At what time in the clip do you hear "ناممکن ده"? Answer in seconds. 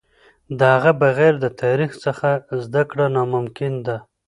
3.15-3.97